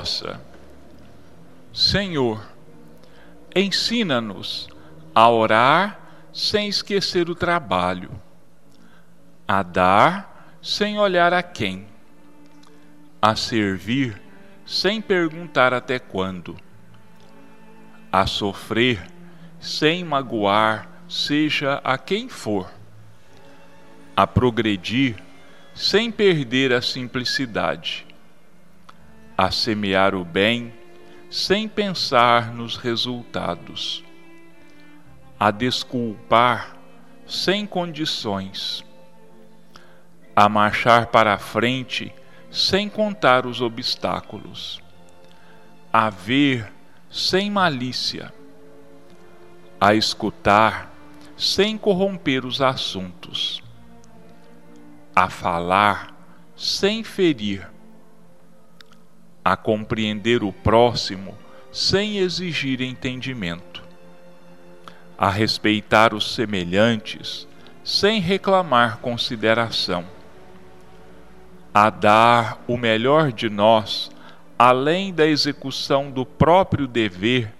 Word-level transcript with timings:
nossa. 0.00 0.40
Senhor, 1.74 2.42
ensina-nos 3.54 4.66
a 5.14 5.28
orar 5.28 6.00
sem 6.32 6.68
esquecer 6.68 7.28
o 7.28 7.34
trabalho, 7.34 8.10
a 9.46 9.62
dar 9.62 10.56
sem 10.62 10.98
olhar 10.98 11.34
a 11.34 11.42
quem, 11.42 11.86
a 13.20 13.36
servir 13.36 14.18
sem 14.64 15.02
perguntar 15.02 15.74
até 15.74 15.98
quando, 15.98 16.56
a 18.10 18.26
sofrer 18.26 19.06
sem 19.60 20.02
magoar, 20.02 20.88
seja 21.08 21.74
a 21.84 21.98
quem 21.98 22.26
for, 22.26 22.72
a 24.16 24.26
progredir 24.26 25.16
sem 25.74 26.10
perder 26.10 26.72
a 26.72 26.80
simplicidade, 26.80 28.06
a 29.40 29.50
semear 29.50 30.14
o 30.14 30.22
bem 30.22 30.70
sem 31.30 31.66
pensar 31.66 32.52
nos 32.52 32.76
resultados, 32.76 34.04
a 35.38 35.50
desculpar 35.50 36.76
sem 37.26 37.64
condições, 37.64 38.84
a 40.36 40.46
marchar 40.46 41.06
para 41.06 41.32
a 41.32 41.38
frente 41.38 42.12
sem 42.50 42.86
contar 42.86 43.46
os 43.46 43.62
obstáculos, 43.62 44.78
a 45.90 46.10
ver 46.10 46.70
sem 47.10 47.50
malícia, 47.50 48.34
a 49.80 49.94
escutar 49.94 50.92
sem 51.34 51.78
corromper 51.78 52.44
os 52.44 52.60
assuntos, 52.60 53.62
a 55.16 55.30
falar 55.30 56.14
sem 56.54 57.02
ferir, 57.02 57.66
a 59.44 59.56
compreender 59.56 60.42
o 60.42 60.52
próximo 60.52 61.36
sem 61.72 62.18
exigir 62.18 62.80
entendimento, 62.80 63.82
a 65.16 65.30
respeitar 65.30 66.12
os 66.14 66.34
semelhantes 66.34 67.46
sem 67.84 68.20
reclamar 68.20 68.98
consideração, 68.98 70.04
a 71.72 71.88
dar 71.88 72.62
o 72.66 72.76
melhor 72.76 73.32
de 73.32 73.48
nós 73.48 74.10
além 74.58 75.10
da 75.10 75.26
execução 75.26 76.10
do 76.10 76.26
próprio 76.26 76.86
dever 76.86 77.50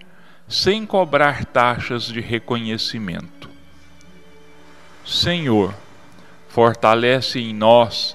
sem 0.46 0.84
cobrar 0.84 1.46
taxas 1.46 2.04
de 2.04 2.20
reconhecimento. 2.20 3.48
Senhor, 5.06 5.74
fortalece 6.48 7.40
em 7.40 7.54
nós 7.54 8.14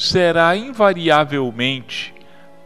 será 0.00 0.56
invariavelmente 0.56 2.14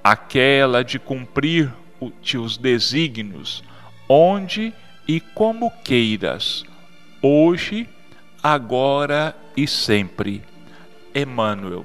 aquela 0.04 0.84
de 0.84 1.00
cumprir 1.00 1.68
os 2.00 2.56
desígnios 2.56 3.64
onde 4.08 4.72
e 5.08 5.18
como 5.20 5.68
queiras, 5.82 6.64
hoje, 7.20 7.88
agora 8.40 9.34
e 9.56 9.66
sempre. 9.66 10.44
Emmanuel, 11.12 11.84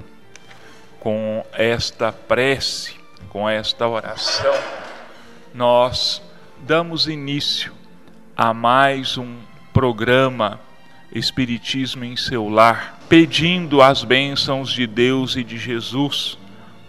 com 1.00 1.44
esta 1.52 2.12
prece, 2.12 2.94
com 3.28 3.48
esta 3.48 3.88
oração, 3.88 4.54
nós 5.52 6.22
damos 6.60 7.08
início 7.08 7.72
a 8.36 8.54
mais 8.54 9.18
um 9.18 9.36
programa 9.72 10.60
Espiritismo 11.12 12.04
em 12.04 12.16
seu 12.16 12.48
lar, 12.48 13.00
pedindo 13.08 13.82
as 13.82 14.04
bênçãos 14.04 14.72
de 14.72 14.86
Deus 14.86 15.34
e 15.36 15.42
de 15.42 15.58
Jesus 15.58 16.38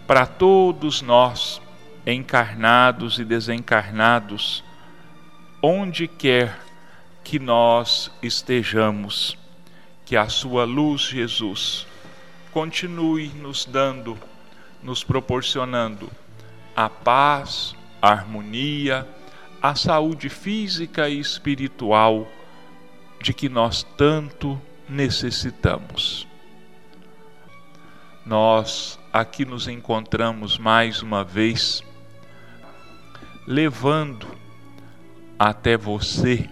para 0.06 0.26
todos 0.26 1.02
nós, 1.02 1.60
encarnados 2.06 3.18
e 3.18 3.24
desencarnados, 3.24 4.62
onde 5.62 6.06
quer 6.06 6.58
que 7.24 7.38
nós 7.38 8.10
estejamos. 8.22 9.38
Que 10.04 10.16
a 10.16 10.28
sua 10.28 10.64
luz, 10.64 11.02
Jesus, 11.02 11.86
continue 12.52 13.28
nos 13.28 13.64
dando, 13.64 14.18
nos 14.82 15.02
proporcionando 15.02 16.10
a 16.76 16.88
paz, 16.88 17.74
a 18.00 18.10
harmonia, 18.10 19.06
a 19.62 19.74
saúde 19.74 20.28
física 20.28 21.08
e 21.08 21.18
espiritual 21.18 22.28
de 23.22 23.32
que 23.32 23.48
nós 23.48 23.86
tanto 23.96 24.60
necessitamos. 24.88 26.26
Nós 28.26 28.98
aqui 29.12 29.44
nos 29.44 29.68
encontramos 29.68 30.58
mais 30.58 31.02
uma 31.02 31.22
vez, 31.22 31.82
levando 33.46 34.26
até 35.38 35.76
você 35.76 36.50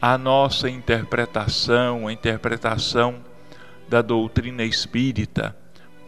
a 0.00 0.16
nossa 0.16 0.68
interpretação, 0.68 2.06
a 2.06 2.12
interpretação 2.12 3.24
da 3.88 4.02
doutrina 4.02 4.62
espírita 4.62 5.56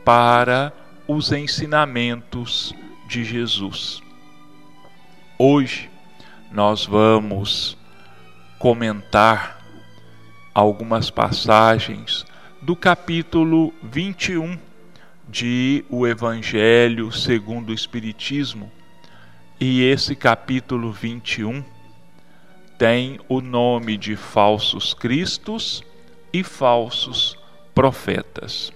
para 0.05 0.73
os 1.09 1.33
ensinamentos 1.33 2.75
de 3.09 3.25
Jesus. 3.25 4.03
Hoje 5.39 5.91
nós 6.51 6.87
vamos 6.87 7.77
comentar 8.59 9.62
algumas 10.55 11.11
passagens 11.11 12.27
do 12.61 12.77
capítulo 12.77 13.73
21 13.83 14.59
de 15.29 15.85
O 15.89 16.07
Evangelho 16.07 17.11
segundo 17.11 17.71
o 17.71 17.75
Espiritismo. 17.75 18.71
E 19.59 19.83
esse 19.83 20.15
capítulo 20.15 20.93
21 20.93 21.65
tem 22.77 23.19
o 23.29 23.41
nome 23.41 23.97
de 23.97 24.17
falsos 24.17 24.93
cristos 24.93 25.83
e 26.33 26.43
falsos 26.43 27.39
profetas. 27.75 28.73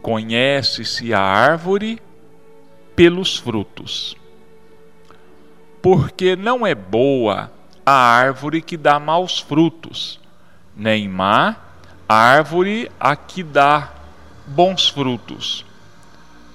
Conhece-se 0.00 1.12
a 1.12 1.20
árvore 1.20 2.00
pelos 2.94 3.36
frutos. 3.36 4.16
Porque 5.82 6.36
não 6.36 6.66
é 6.66 6.74
boa 6.74 7.52
a 7.84 7.92
árvore 7.92 8.62
que 8.62 8.76
dá 8.76 8.98
maus 8.98 9.38
frutos, 9.38 10.20
nem 10.76 11.08
má 11.08 11.56
a 12.08 12.14
árvore 12.14 12.90
a 12.98 13.16
que 13.16 13.42
dá 13.42 13.92
bons 14.46 14.88
frutos. 14.88 15.64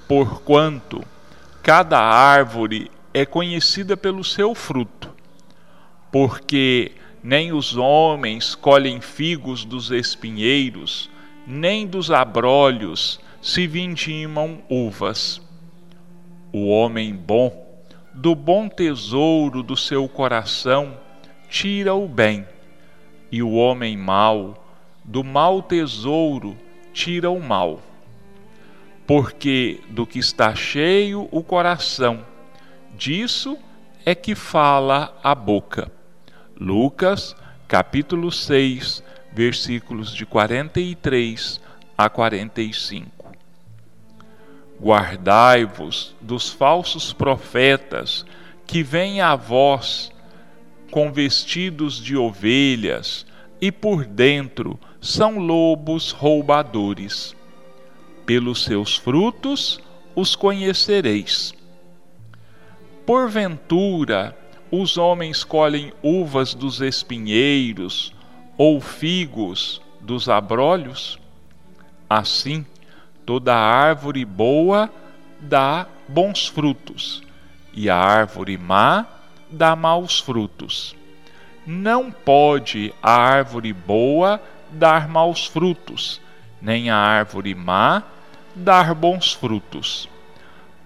Porquanto 0.08 1.04
cada 1.62 2.00
árvore 2.00 2.90
é 3.14 3.26
conhecida 3.26 3.96
pelo 3.96 4.24
seu 4.24 4.56
fruto, 4.56 5.10
porque 6.12 6.94
nem 7.24 7.52
os 7.52 7.76
homens 7.76 8.56
colhem 8.56 9.02
figos 9.02 9.66
dos 9.66 9.92
espinheiros, 9.92 11.10
nem 11.46 11.86
dos 11.86 12.12
abrolhos 12.12 13.20
se 13.42 13.68
vindimam 13.68 14.62
uvas. 14.70 15.42
O 16.52 16.70
homem 16.70 17.14
bom, 17.14 17.84
do 18.14 18.34
bom 18.34 18.68
tesouro 18.68 19.62
do 19.62 19.78
seu 19.78 20.08
coração, 20.08 20.98
tira 21.50 21.94
o 21.94 22.08
bem, 22.08 22.48
e 23.32 23.42
o 23.42 23.52
homem 23.54 23.98
mau, 23.98 24.66
do 25.04 25.24
mau 25.24 25.62
tesouro, 25.62 26.56
tira 26.94 27.30
o 27.30 27.42
mal. 27.42 27.82
Porque 29.08 29.82
do 29.90 30.06
que 30.06 30.20
está 30.20 30.54
cheio 30.54 31.28
o 31.32 31.44
coração, 31.44 32.24
disso 32.96 33.58
é 34.06 34.14
que 34.14 34.36
fala 34.36 35.18
a 35.24 35.34
boca. 35.34 35.92
Lucas, 36.56 37.36
capítulo 37.68 38.32
6, 38.32 39.04
versículos 39.32 40.14
de 40.14 40.26
43 40.26 41.60
a 41.98 42.10
45. 42.10 43.34
Guardai-vos 44.82 46.16
dos 46.22 46.50
falsos 46.50 47.12
profetas 47.12 48.26
que 48.66 48.84
vêm 48.84 49.20
a 49.20 49.36
vós 49.36 50.12
com 50.90 51.12
vestidos 51.12 52.02
de 52.02 52.18
ovelhas, 52.18 53.26
e 53.62 53.72
por 53.72 54.06
dentro 54.06 54.80
são 55.02 55.38
lobos 55.38 56.12
roubadores. 56.12 57.36
Pelos 58.26 58.64
seus 58.64 58.96
frutos 58.96 59.80
os 60.16 60.36
conhecereis. 60.36 61.54
porventura 63.06 64.38
os 64.72 64.98
homens 64.98 65.44
colhem 65.44 65.92
uvas 66.04 66.54
dos 66.54 66.80
espinheiros 66.80 68.14
ou 68.58 68.80
figos 68.80 69.82
dos 70.00 70.30
abrolhos? 70.30 71.20
Assim, 72.08 72.66
toda 73.26 73.56
árvore 73.56 74.24
boa 74.26 74.92
dá 75.40 75.88
bons 76.08 76.48
frutos, 76.48 77.24
e 77.74 77.90
a 77.90 77.96
árvore 77.96 78.58
má 78.58 79.08
dá 79.50 79.76
maus 79.76 80.20
frutos. 80.20 80.96
Não 81.66 82.12
pode 82.12 82.94
a 83.02 83.12
árvore 83.12 83.74
boa 83.74 84.42
dar 84.72 85.08
maus 85.08 85.46
frutos, 85.46 86.22
nem 86.62 86.90
a 86.90 86.96
árvore 86.96 87.56
má 87.56 88.04
dar 88.56 88.94
bons 88.94 89.34
frutos. 89.34 90.10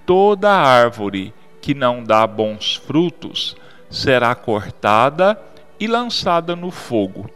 Toda 0.05 0.51
árvore 0.51 1.33
que 1.61 1.73
não 1.73 2.03
dá 2.03 2.27
bons 2.27 2.75
frutos 2.75 3.55
será 3.89 4.35
cortada 4.35 5.39
e 5.79 5.87
lançada 5.87 6.55
no 6.55 6.71
fogo. 6.71 7.29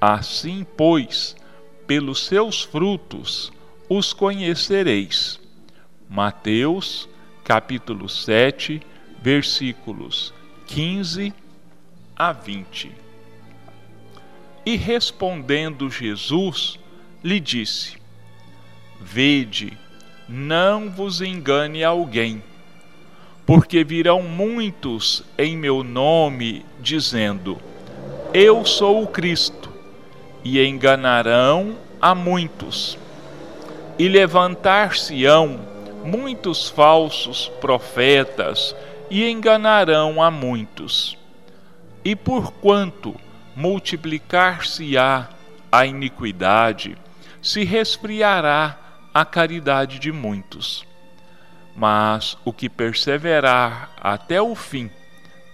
Assim, 0.00 0.66
pois, 0.76 1.36
pelos 1.86 2.24
seus 2.24 2.62
frutos 2.62 3.52
os 3.88 4.12
conhecereis. 4.12 5.38
Mateus, 6.08 7.08
capítulo 7.44 8.08
7, 8.08 8.80
versículos 9.20 10.32
15 10.66 11.32
a 12.16 12.32
20. 12.32 12.92
E 14.64 14.76
respondendo 14.76 15.90
Jesus, 15.90 16.78
lhe 17.22 17.40
disse: 17.40 17.96
Vede, 19.00 19.76
não 20.28 20.88
vos 20.88 21.20
engane 21.20 21.82
alguém, 21.82 22.42
porque 23.44 23.82
virão 23.82 24.22
muitos 24.22 25.24
em 25.36 25.56
meu 25.56 25.82
nome, 25.82 26.64
dizendo: 26.80 27.58
Eu 28.32 28.64
sou 28.64 29.02
o 29.02 29.06
Cristo, 29.08 29.72
e 30.44 30.64
enganarão 30.64 31.76
a 32.00 32.14
muitos. 32.14 32.98
E 33.98 34.08
levantar-se-ão 34.08 35.60
muitos 36.04 36.68
falsos 36.68 37.50
profetas, 37.60 38.74
e 39.12 39.30
enganarão 39.30 40.22
a 40.22 40.30
muitos. 40.30 41.18
E 42.02 42.16
porquanto 42.16 43.14
multiplicar-se-á 43.54 45.28
a 45.70 45.84
iniquidade, 45.84 46.96
se 47.42 47.62
resfriará 47.62 48.78
a 49.12 49.22
caridade 49.26 49.98
de 49.98 50.10
muitos. 50.10 50.86
Mas 51.76 52.38
o 52.42 52.54
que 52.54 52.70
perseverar 52.70 53.90
até 54.00 54.40
o 54.40 54.54
fim, 54.54 54.90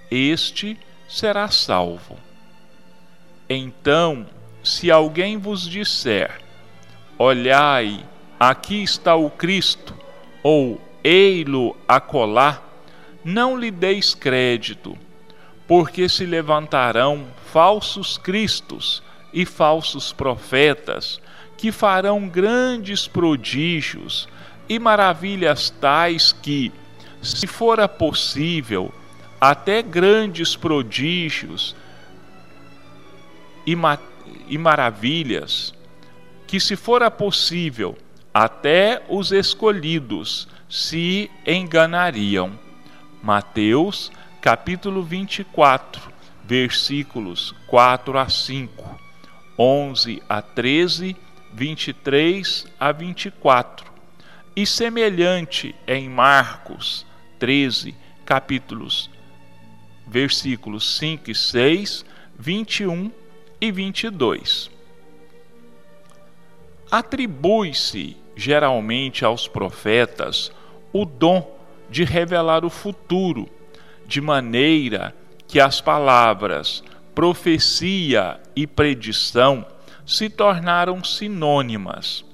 este 0.08 0.78
será 1.08 1.48
salvo. 1.48 2.16
Então, 3.48 4.24
se 4.62 4.88
alguém 4.88 5.36
vos 5.36 5.68
disser: 5.68 6.40
Olhai, 7.18 8.06
aqui 8.38 8.84
está 8.84 9.16
o 9.16 9.28
Cristo, 9.28 9.96
ou 10.44 10.80
ei-lo 11.02 11.76
acolá, 11.88 12.67
não 13.28 13.58
lhe 13.58 13.70
deis 13.70 14.14
crédito, 14.14 14.96
porque 15.66 16.08
se 16.08 16.24
levantarão 16.24 17.26
falsos 17.52 18.16
cristos 18.16 19.02
e 19.34 19.44
falsos 19.44 20.14
profetas, 20.14 21.20
que 21.54 21.70
farão 21.70 22.26
grandes 22.26 23.06
prodígios 23.06 24.26
e 24.66 24.78
maravilhas 24.78 25.68
tais 25.68 26.32
que, 26.32 26.72
se 27.20 27.46
fora 27.46 27.86
possível, 27.86 28.90
até 29.38 29.82
grandes 29.82 30.56
prodígios 30.56 31.76
e, 33.66 33.76
ma 33.76 33.98
e 34.48 34.56
maravilhas, 34.56 35.74
que 36.46 36.58
se 36.58 36.76
fora 36.76 37.10
possível, 37.10 37.94
até 38.32 39.02
os 39.06 39.32
escolhidos 39.32 40.48
se 40.66 41.30
enganariam. 41.46 42.67
Mateus 43.22 44.10
capítulo 44.40 45.02
24, 45.02 46.12
versículos 46.44 47.54
4 47.66 48.18
a 48.18 48.28
5, 48.28 49.00
11 49.58 50.22
a 50.28 50.40
13 50.40 51.16
23 51.52 52.66
a 52.78 52.92
24. 52.92 53.90
E 54.54 54.66
semelhante 54.66 55.74
em 55.86 56.08
Marcos 56.08 57.06
13, 57.38 57.94
capítulos, 58.24 59.08
versículos 60.06 60.96
5 60.98 61.30
e 61.30 61.34
6, 61.34 62.04
21 62.38 63.12
e 63.60 63.70
22. 63.70 64.70
Atribui-se 66.90 68.16
geralmente 68.34 69.24
aos 69.24 69.46
profetas 69.46 70.50
o 70.92 71.04
dom 71.04 71.57
de 71.88 72.04
revelar 72.04 72.64
o 72.64 72.70
futuro, 72.70 73.48
de 74.06 74.20
maneira 74.20 75.14
que 75.46 75.60
as 75.60 75.80
palavras 75.80 76.82
profecia 77.14 78.38
e 78.54 78.66
predição 78.66 79.66
se 80.06 80.30
tornaram 80.30 81.02
sinônimas. 81.02 82.24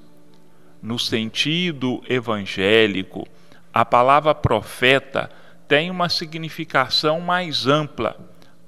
No 0.83 0.99
sentido 0.99 2.03
evangélico, 2.09 3.27
a 3.73 3.85
palavra 3.85 4.35
profeta 4.35 5.31
tem 5.67 5.91
uma 5.91 6.09
significação 6.09 7.21
mais 7.21 7.67
ampla, 7.67 8.17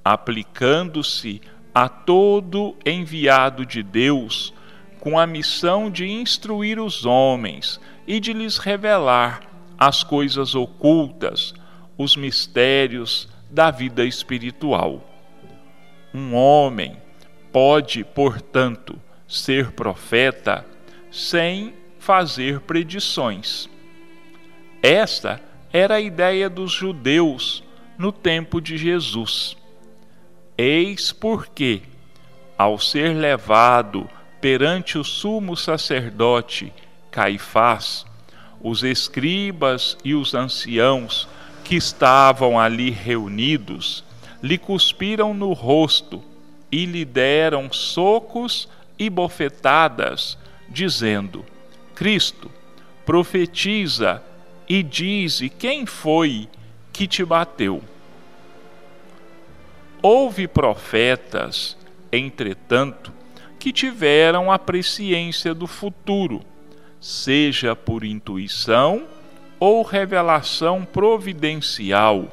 aplicando-se 0.04 1.40
a 1.74 1.88
todo 1.88 2.74
enviado 2.86 3.66
de 3.66 3.82
Deus 3.82 4.54
com 4.98 5.18
a 5.18 5.26
missão 5.26 5.90
de 5.90 6.08
instruir 6.08 6.80
os 6.80 7.04
homens 7.04 7.78
e 8.06 8.18
de 8.18 8.32
lhes 8.32 8.56
revelar 8.56 9.42
as 9.78 10.02
coisas 10.02 10.54
ocultas, 10.54 11.54
os 11.96 12.16
mistérios 12.16 13.28
da 13.50 13.70
vida 13.70 14.04
espiritual. 14.04 15.02
Um 16.12 16.34
homem 16.34 16.96
pode, 17.52 18.04
portanto, 18.04 19.00
ser 19.26 19.72
profeta 19.72 20.64
sem 21.10 21.74
fazer 21.98 22.60
predições. 22.60 23.68
Esta 24.82 25.40
era 25.72 25.96
a 25.96 26.00
ideia 26.00 26.48
dos 26.48 26.72
judeus 26.72 27.62
no 27.98 28.12
tempo 28.12 28.60
de 28.60 28.76
Jesus. 28.76 29.56
Eis 30.56 31.12
porque, 31.12 31.82
ao 32.56 32.78
ser 32.78 33.14
levado 33.14 34.08
perante 34.40 34.96
o 34.96 35.04
sumo 35.04 35.56
sacerdote 35.56 36.72
Caifás, 37.10 38.06
os 38.60 38.82
escribas 38.82 39.96
e 40.04 40.14
os 40.14 40.34
anciãos 40.34 41.28
que 41.64 41.76
estavam 41.76 42.58
ali 42.58 42.90
reunidos 42.90 44.04
lhe 44.42 44.58
cuspiram 44.58 45.34
no 45.34 45.52
rosto 45.52 46.22
e 46.70 46.84
lhe 46.84 47.04
deram 47.04 47.72
socos 47.72 48.68
e 48.98 49.10
bofetadas, 49.10 50.38
dizendo: 50.68 51.44
Cristo, 51.94 52.50
profetiza 53.04 54.22
e 54.68 54.82
dize 54.82 55.48
quem 55.48 55.86
foi 55.86 56.48
que 56.92 57.06
te 57.06 57.24
bateu. 57.24 57.82
Houve 60.02 60.46
profetas, 60.46 61.76
entretanto, 62.12 63.12
que 63.58 63.72
tiveram 63.72 64.52
a 64.52 64.58
presciência 64.58 65.52
do 65.54 65.66
futuro, 65.66 66.42
seja 67.06 67.76
por 67.76 68.02
intuição 68.02 69.06
ou 69.60 69.84
revelação 69.84 70.84
providencial 70.84 72.26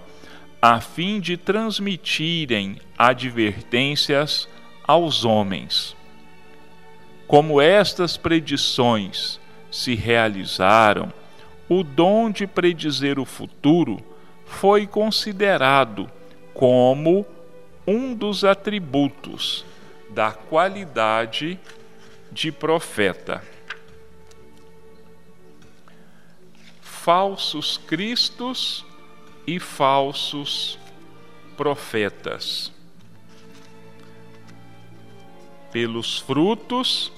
a 0.59 0.81
fim 0.81 1.19
de 1.19 1.37
transmitirem 1.37 2.81
advertências 2.97 4.49
aos 4.83 5.23
homens. 5.25 5.95
Como 7.27 7.61
estas 7.61 8.17
predições 8.17 9.39
se 9.69 9.93
realizaram, 9.93 11.13
o 11.69 11.83
dom 11.83 12.31
de 12.31 12.47
predizer 12.47 13.19
o 13.19 13.25
futuro 13.25 13.99
foi 14.43 14.87
considerado 14.87 16.09
como 16.51 17.23
um 17.85 18.15
dos 18.15 18.43
atributos 18.43 19.63
da 20.09 20.31
qualidade 20.31 21.59
de 22.31 22.51
profeta. 22.51 23.52
Falsos 27.03 27.75
cristos 27.75 28.85
e 29.45 29.59
falsos 29.59 30.79
profetas. 31.57 32.71
Pelos 35.69 36.19
frutos 36.19 37.11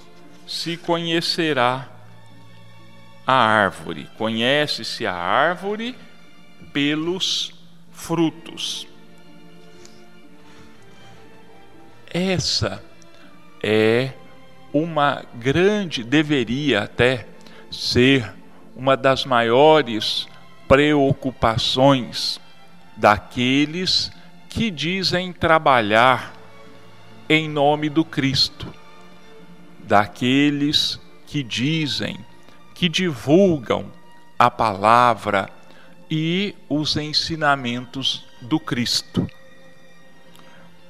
se 0.48 0.76
conhecerá 0.76 1.88
a 3.28 3.34
árvore. 3.34 4.10
Conhece-se 4.18 5.06
a 5.06 5.14
árvore 5.14 5.96
pelos 6.74 7.54
frutos. 7.92 8.88
Essa 12.08 12.84
é 13.62 14.14
uma 14.74 15.24
grande, 15.36 16.04
deveria 16.04 16.82
até 16.82 17.28
ser 17.70 18.34
uma 18.76 18.98
das 18.98 19.24
maiores 19.26 20.28
preocupações 20.68 22.40
daqueles 22.98 24.12
que 24.50 24.70
dizem 24.70 25.32
trabalhar 25.32 26.34
em 27.30 27.50
nome 27.50 27.90
do 27.90 28.04
Cristo, 28.04 28.72
daqueles 29.80 31.00
que 31.26 31.42
dizem, 31.42 32.18
que 32.74 32.90
divulgam 32.90 33.92
a 34.38 34.52
palavra 34.52 35.50
e 36.10 36.54
os 36.70 36.98
ensinamentos 36.98 38.26
do 38.42 38.60
Cristo. 38.60 39.28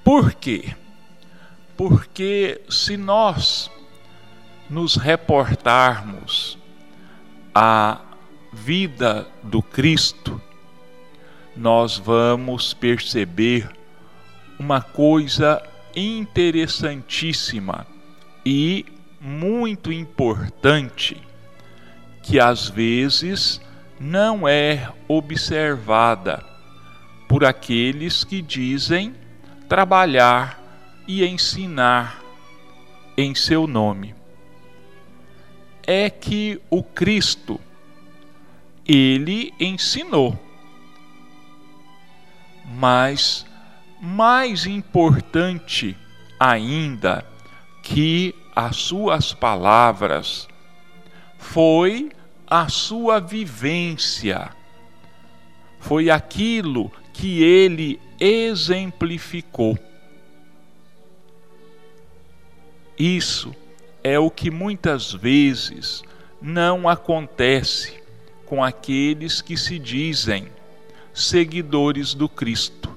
Por 0.04 0.34
quê? 0.34 0.76
Porque 1.78 2.62
se 2.70 2.98
nós 2.98 3.70
nos 4.70 4.96
reportarmos 4.96 6.58
à 7.56 8.02
vida 8.52 9.26
do 9.42 9.62
Cristo, 9.62 10.42
nós 11.56 11.98
vamos 11.98 12.74
perceber 12.74 13.70
uma 14.60 14.82
coisa 14.82 15.64
interessantíssima 15.96 17.88
e 18.46 18.86
muito 19.22 19.94
importante 19.94 21.22
que 22.22 22.40
às 22.40 22.68
vezes 22.68 23.62
não 23.98 24.46
é 24.48 24.92
observada 25.08 26.44
por 27.28 27.46
aqueles 27.46 28.24
que 28.24 28.42
dizem 28.42 29.16
trabalhar 29.70 30.62
e 31.08 31.26
ensinar 31.26 32.22
em 33.18 33.34
seu 33.34 33.66
nome. 33.66 34.14
É 35.88 36.10
que 36.10 36.60
o 36.70 36.82
Cristo, 36.84 37.60
ele 38.88 39.54
ensinou. 39.60 40.38
Mas 42.66 43.46
mais 44.02 44.66
importante 44.66 45.96
ainda 46.40 47.26
que 47.82 48.34
as 48.56 48.76
suas 48.78 49.34
palavras 49.34 50.48
foi 51.38 52.12
a 52.48 52.68
sua 52.70 53.20
vivência, 53.20 54.50
foi 55.80 56.10
aquilo 56.10 56.92
que 57.14 57.44
ele 57.44 58.00
exemplificou. 58.20 59.78
Isso 62.98 63.54
é 64.06 64.20
o 64.20 64.30
que 64.30 64.52
muitas 64.52 65.12
vezes 65.12 66.04
não 66.40 66.88
acontece 66.88 68.00
com 68.46 68.64
aqueles 68.64 69.42
que 69.42 69.58
se 69.58 69.80
dizem 69.80 70.48
seguidores 71.12 72.14
do 72.14 72.30
Cristo. 72.30 72.96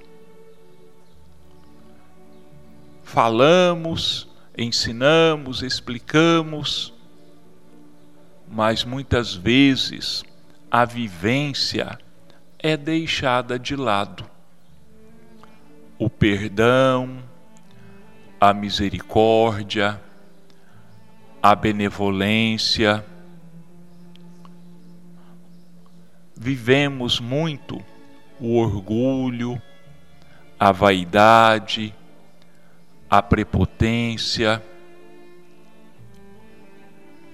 Falamos, 3.02 4.28
ensinamos, 4.54 5.62
explicamos, 5.62 6.92
mas 8.46 8.84
muitas 8.84 9.32
vezes 9.32 10.22
a 10.70 10.84
vivência 10.84 11.98
é 12.58 12.76
deixada 12.76 13.58
de 13.58 13.74
lado. 13.74 14.26
O 15.98 16.10
perdão, 16.10 17.22
a 18.38 18.52
misericórdia, 18.52 19.98
a 21.50 21.54
benevolência. 21.54 23.02
Vivemos 26.36 27.20
muito 27.20 27.82
o 28.38 28.58
orgulho, 28.58 29.60
a 30.60 30.72
vaidade, 30.72 31.94
a 33.08 33.22
prepotência, 33.22 34.62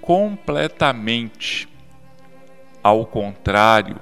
completamente 0.00 1.68
ao 2.84 3.04
contrário 3.04 3.98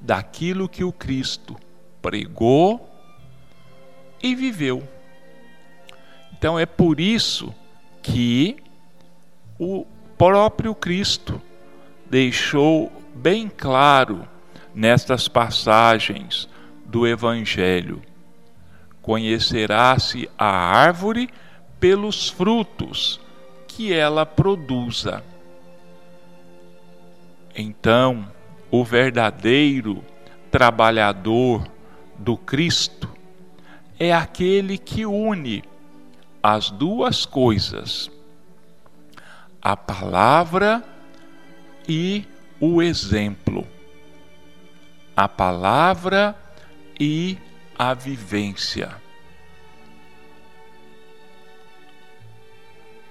daquilo 0.00 0.68
que 0.68 0.84
o 0.84 0.92
Cristo 0.92 1.56
pregou 2.00 2.88
e 4.22 4.32
viveu. 4.32 4.88
Então 6.32 6.56
é 6.56 6.66
por 6.66 7.00
isso 7.00 7.52
que 8.00 8.62
o 9.58 9.86
próprio 10.16 10.74
Cristo 10.74 11.40
deixou 12.10 12.92
bem 13.14 13.48
claro 13.48 14.26
nestas 14.74 15.28
passagens 15.28 16.48
do 16.84 17.06
Evangelho: 17.06 18.02
conhecerá-se 19.00 20.28
a 20.36 20.46
árvore 20.46 21.28
pelos 21.78 22.28
frutos 22.28 23.20
que 23.68 23.92
ela 23.92 24.24
produza. 24.24 25.22
Então, 27.56 28.28
o 28.70 28.84
verdadeiro 28.84 30.04
trabalhador 30.50 31.66
do 32.18 32.36
Cristo 32.36 33.08
é 33.98 34.12
aquele 34.12 34.78
que 34.78 35.06
une 35.06 35.62
as 36.42 36.70
duas 36.70 37.24
coisas, 37.24 38.10
a 39.64 39.74
palavra 39.74 40.84
e 41.88 42.26
o 42.60 42.82
exemplo. 42.82 43.66
A 45.16 45.26
palavra 45.26 46.36
e 47.00 47.38
a 47.78 47.94
vivência. 47.94 48.94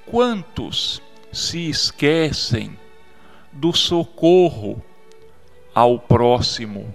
Quantos 0.05 1.01
se 1.31 1.69
esquecem 1.69 2.77
do 3.51 3.73
socorro 3.73 4.79
ao 5.73 5.97
próximo? 5.97 6.93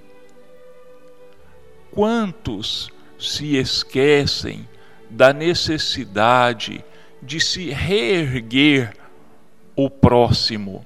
Quantos 1.90 2.92
se 3.18 3.56
esquecem 3.56 4.68
da 5.10 5.32
necessidade 5.32 6.84
de 7.20 7.40
se 7.40 7.70
reerguer 7.70 8.97
o 9.78 9.88
próximo 9.88 10.84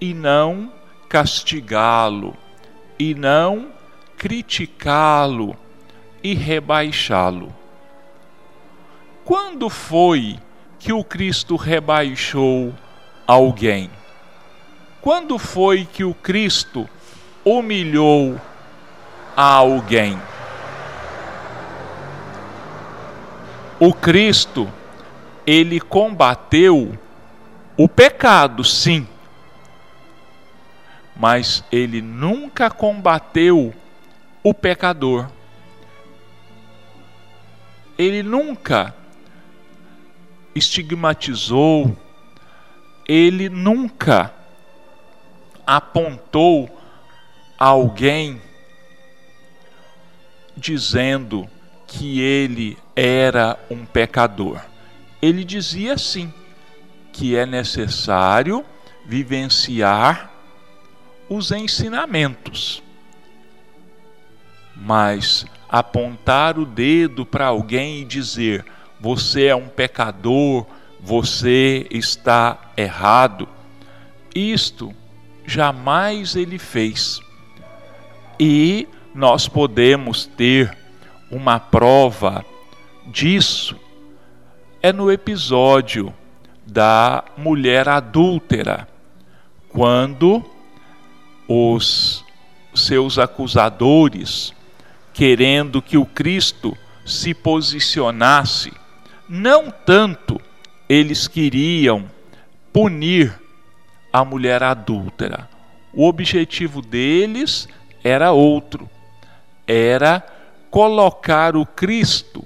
e 0.00 0.14
não 0.14 0.72
castigá-lo, 1.06 2.34
e 2.98 3.14
não 3.14 3.68
criticá-lo 4.16 5.54
e 6.24 6.32
rebaixá-lo? 6.32 7.54
Quando 9.22 9.68
foi 9.68 10.38
que 10.78 10.94
o 10.94 11.04
Cristo 11.04 11.56
rebaixou 11.56 12.72
alguém? 13.26 13.90
Quando 15.02 15.38
foi 15.38 15.84
que 15.84 16.02
o 16.02 16.14
Cristo 16.14 16.88
humilhou 17.44 18.40
a 19.36 19.44
alguém? 19.44 20.18
O 23.78 23.92
Cristo, 23.92 24.66
ele 25.46 25.78
combateu 25.78 26.98
o 27.82 27.88
pecado, 27.88 28.62
sim, 28.62 29.08
mas 31.16 31.64
ele 31.72 32.00
nunca 32.00 32.70
combateu 32.70 33.74
o 34.40 34.54
pecador. 34.54 35.28
Ele 37.98 38.22
nunca 38.22 38.94
estigmatizou, 40.54 41.96
ele 43.04 43.48
nunca 43.48 44.32
apontou 45.66 46.70
alguém 47.58 48.40
dizendo 50.56 51.50
que 51.88 52.20
ele 52.20 52.78
era 52.94 53.58
um 53.68 53.84
pecador. 53.84 54.60
Ele 55.20 55.42
dizia 55.42 55.98
sim 55.98 56.32
que 57.12 57.36
é 57.36 57.44
necessário 57.44 58.64
vivenciar 59.04 60.32
os 61.28 61.50
ensinamentos. 61.50 62.82
Mas 64.74 65.44
apontar 65.68 66.58
o 66.58 66.64
dedo 66.64 67.24
para 67.24 67.46
alguém 67.46 68.00
e 68.00 68.04
dizer: 68.04 68.64
você 69.00 69.46
é 69.46 69.54
um 69.54 69.68
pecador, 69.68 70.66
você 71.00 71.86
está 71.90 72.72
errado. 72.76 73.48
Isto 74.34 74.94
jamais 75.46 76.34
ele 76.34 76.58
fez. 76.58 77.20
E 78.40 78.88
nós 79.14 79.46
podemos 79.46 80.26
ter 80.26 80.76
uma 81.30 81.60
prova 81.60 82.44
disso 83.06 83.76
é 84.82 84.92
no 84.92 85.10
episódio 85.12 86.12
da 86.66 87.24
mulher 87.36 87.88
adúltera, 87.88 88.88
quando 89.68 90.44
os 91.48 92.24
seus 92.74 93.18
acusadores, 93.18 94.52
querendo 95.12 95.82
que 95.82 95.96
o 95.96 96.06
Cristo 96.06 96.76
se 97.04 97.34
posicionasse, 97.34 98.72
não 99.28 99.70
tanto 99.70 100.40
eles 100.88 101.26
queriam 101.26 102.08
punir 102.72 103.38
a 104.12 104.24
mulher 104.24 104.62
adúltera. 104.62 105.48
O 105.92 106.06
objetivo 106.06 106.80
deles 106.80 107.68
era 108.02 108.32
outro, 108.32 108.88
era 109.66 110.24
colocar 110.70 111.56
o 111.56 111.66
Cristo 111.66 112.44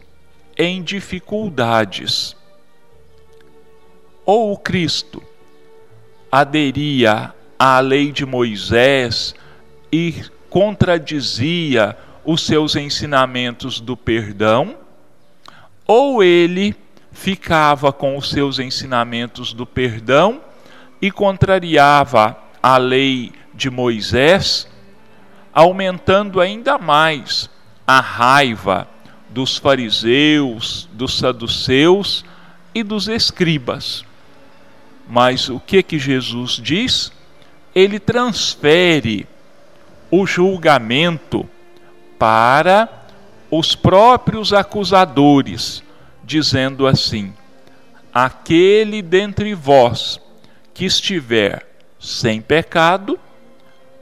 em 0.56 0.82
dificuldades. 0.82 2.37
Ou 4.26 4.52
o 4.52 4.59
Cristo 4.59 5.23
aderia 6.30 7.33
à 7.56 7.78
lei 7.78 8.11
de 8.11 8.26
Moisés 8.26 9.35
e 9.90 10.25
contradizia 10.50 11.97
os 12.25 12.45
seus 12.45 12.75
ensinamentos 12.75 13.78
do 13.80 13.97
perdão, 13.97 14.76
ou 15.87 16.25
ele 16.25 16.75
ficava 17.12 17.92
com 17.92 18.16
os 18.16 18.28
seus 18.28 18.59
ensinamentos 18.59 19.52
do 19.52 19.64
perdão 19.64 20.40
e 21.00 21.11
contrariava 21.11 22.37
a 22.61 22.76
lei 22.76 23.33
de 23.54 23.71
Moisés, 23.71 24.68
aumentando 25.54 26.40
ainda 26.40 26.76
mais 26.78 27.49
a 27.87 28.00
raiva 28.00 28.88
dos 29.30 29.56
fariseus, 29.56 30.88
dos 30.92 31.16
saduceus 31.16 32.25
e 32.75 32.83
dos 32.83 33.06
escribas. 33.06 34.04
Mas 35.07 35.49
o 35.49 35.61
que 35.61 35.83
que 35.83 35.99
Jesus 35.99 36.53
diz? 36.53 37.13
Ele 37.75 37.99
transfere 37.99 39.27
o 40.11 40.27
julgamento 40.27 41.49
para 42.19 42.89
os 43.51 43.75
próprios 43.75 44.53
acusadores, 44.53 45.83
dizendo 46.25 46.87
assim: 46.87 47.33
Aquele 48.13 49.03
dentre 49.03 49.55
vós 49.55 50.21
que 50.75 50.85
estiver 50.85 51.67
sem 51.99 52.41
pecado, 52.41 53.19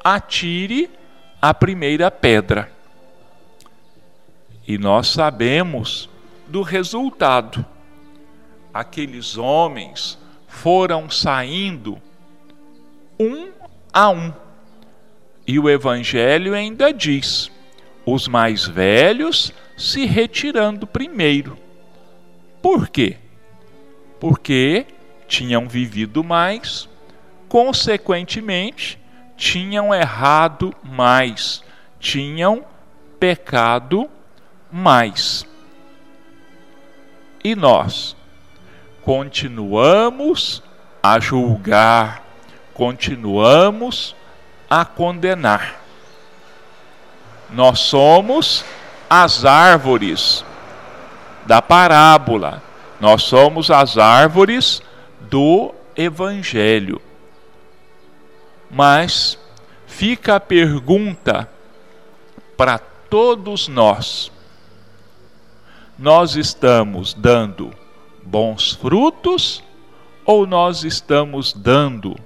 atire 0.02 0.90
a 1.40 1.52
primeira 1.52 2.10
pedra. 2.10 2.70
E 4.66 4.78
nós 4.78 5.08
sabemos 5.08 6.08
do 6.48 6.62
resultado. 6.62 7.64
Aqueles 8.72 9.36
homens 9.36 10.18
foram 10.54 11.10
saindo 11.10 12.00
um 13.20 13.50
a 13.92 14.08
um. 14.08 14.32
E 15.46 15.58
o 15.58 15.68
Evangelho 15.68 16.54
ainda 16.54 16.92
diz: 16.92 17.50
os 18.06 18.28
mais 18.28 18.66
velhos 18.66 19.52
se 19.76 20.06
retirando 20.06 20.86
primeiro. 20.86 21.58
Por 22.62 22.88
quê? 22.88 23.16
Porque 24.18 24.86
tinham 25.28 25.68
vivido 25.68 26.24
mais, 26.24 26.88
consequentemente, 27.48 28.98
tinham 29.36 29.92
errado 29.92 30.74
mais, 30.82 31.62
tinham 31.98 32.64
pecado 33.18 34.08
mais. 34.72 35.44
E 37.42 37.54
nós 37.54 38.16
continuamos 39.04 40.62
a 41.02 41.20
julgar, 41.20 42.24
continuamos 42.72 44.16
a 44.68 44.84
condenar. 44.84 45.80
Nós 47.50 47.80
somos 47.80 48.64
as 49.08 49.44
árvores 49.44 50.44
da 51.44 51.60
parábola, 51.60 52.62
nós 52.98 53.22
somos 53.22 53.70
as 53.70 53.98
árvores 53.98 54.82
do 55.20 55.74
Evangelho. 55.94 57.00
Mas 58.70 59.38
fica 59.86 60.36
a 60.36 60.40
pergunta 60.40 61.48
para 62.56 62.78
todos 62.78 63.68
nós: 63.68 64.32
nós 65.98 66.34
estamos 66.34 67.12
dando 67.12 67.83
bons 68.34 68.72
frutos 68.72 69.62
ou 70.26 70.44
nós 70.44 70.82
estamos 70.82 71.52
dando 71.52 72.16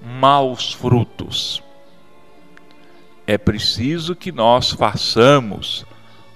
maus 0.00 0.72
frutos? 0.72 1.60
É 3.26 3.36
preciso 3.36 4.14
que 4.14 4.30
nós 4.30 4.70
façamos 4.70 5.84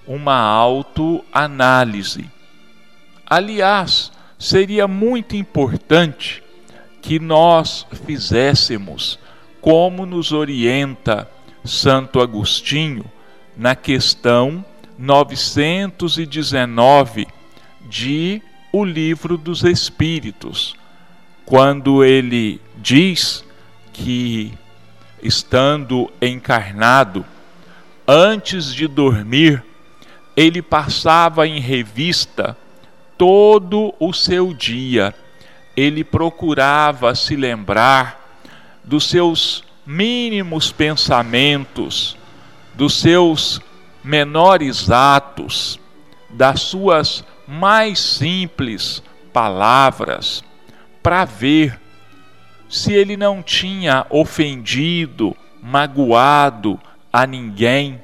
uma 0.05 0.37
autoanálise. 0.37 2.29
Aliás, 3.24 4.11
seria 4.37 4.88
muito 4.88 5.37
importante 5.37 6.42
que 7.00 7.20
nós 7.20 7.87
fizéssemos 8.05 9.16
como 9.61 10.05
nos 10.05 10.33
orienta 10.33 11.31
Santo 11.64 12.20
Agostinho 12.20 13.05
na 13.57 13.77
questão 13.77 14.64
919 14.98 17.29
de 17.88 18.42
O 18.76 18.84
Livro 18.84 19.38
dos 19.38 19.62
Espíritos, 19.62 20.74
quando 21.46 22.02
ele 22.02 22.60
diz 22.78 23.44
que, 23.92 24.52
estando 25.22 26.12
encarnado, 26.20 27.24
antes 28.04 28.74
de 28.74 28.88
dormir, 28.88 29.62
ele 30.37 30.60
passava 30.60 31.46
em 31.46 31.60
revista 31.60 32.56
todo 33.16 33.94
o 34.00 34.12
seu 34.12 34.52
dia, 34.52 35.14
ele 35.76 36.02
procurava 36.02 37.14
se 37.14 37.37
lembrar 37.37 38.42
dos 38.82 39.08
seus 39.08 39.62
mínimos 39.87 40.72
pensamentos, 40.72 42.16
dos 42.74 42.98
seus 42.98 43.60
menores 44.02 44.90
atos, 44.90 45.78
das 46.28 46.60
suas 46.62 47.24
mais 47.46 47.98
simples 47.98 49.02
palavras, 49.33 50.44
para 51.02 51.24
ver 51.24 51.80
se 52.68 52.92
ele 52.92 53.16
não 53.16 53.42
tinha 53.42 54.07
ofendido, 54.11 55.37
magoado 55.62 56.80
a 57.12 57.26
ninguém, 57.26 58.00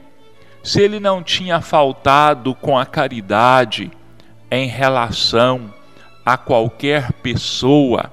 se 0.63 0.81
ele 0.81 1.01
não 1.01 1.23
tinha 1.23 1.61
faltado 1.61 2.55
com 2.55 2.79
a 2.79 2.85
caridade 2.85 3.91
em 4.51 4.69
relação 4.69 5.73
a 6.25 6.37
qualquer 6.37 7.13
pessoa, 7.15 8.13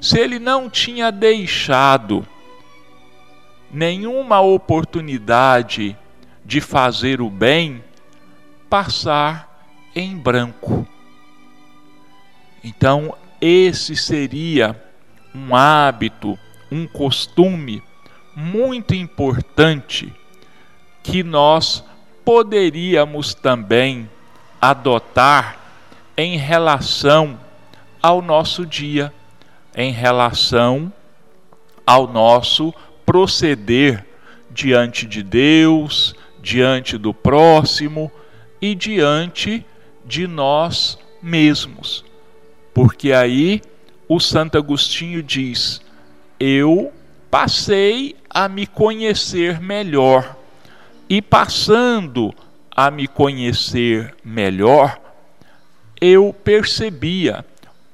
se 0.00 0.18
ele 0.18 0.38
não 0.38 0.68
tinha 0.68 1.10
deixado 1.10 2.26
nenhuma 3.70 4.40
oportunidade 4.40 5.96
de 6.44 6.60
fazer 6.60 7.20
o 7.20 7.30
bem 7.30 7.82
passar 8.68 9.53
em 9.94 10.16
branco. 10.16 10.86
Então, 12.62 13.14
esse 13.40 13.94
seria 13.94 14.80
um 15.34 15.54
hábito, 15.54 16.38
um 16.70 16.86
costume 16.86 17.82
muito 18.34 18.94
importante 18.94 20.12
que 21.02 21.22
nós 21.22 21.84
poderíamos 22.24 23.34
também 23.34 24.08
adotar 24.60 25.58
em 26.16 26.36
relação 26.36 27.38
ao 28.02 28.22
nosso 28.22 28.64
dia, 28.64 29.12
em 29.76 29.92
relação 29.92 30.92
ao 31.86 32.06
nosso 32.06 32.72
proceder 33.04 34.06
diante 34.50 35.06
de 35.06 35.22
Deus, 35.22 36.14
diante 36.40 36.96
do 36.96 37.12
próximo 37.12 38.10
e 38.60 38.74
diante 38.74 39.64
de 40.04 40.26
nós 40.26 40.98
mesmos. 41.22 42.04
Porque 42.72 43.12
aí 43.12 43.62
o 44.08 44.20
Santo 44.20 44.58
Agostinho 44.58 45.22
diz: 45.22 45.80
Eu 46.38 46.92
passei 47.30 48.16
a 48.28 48.48
me 48.48 48.66
conhecer 48.66 49.60
melhor, 49.60 50.36
e 51.08 51.22
passando 51.22 52.34
a 52.74 52.90
me 52.90 53.06
conhecer 53.06 54.14
melhor, 54.24 55.00
eu 56.00 56.34
percebia 56.44 57.44